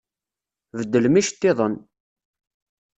[0.77, 1.75] Beddlem iceṭṭiḍen!